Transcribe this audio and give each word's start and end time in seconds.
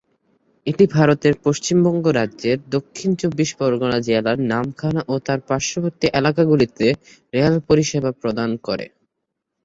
এটি 0.67 0.85
ভারতের 0.95 1.33
পশ্চিমবঙ্গ 1.45 2.05
রাজ্যের 2.11 2.57
দক্ষিণ 2.69 3.09
চব্বিশ 3.21 3.49
পরগনা 3.59 3.97
জেলার 4.07 4.37
নামখানা 4.51 5.01
ও 5.07 5.25
তার 5.25 5.39
পার্শ্ববর্তী 5.49 6.07
এলাকাগুলিতে 6.19 6.85
রেল 7.33 7.55
পরিষেবা 7.67 8.11
প্রদান 8.21 8.49
করে। 8.67 8.85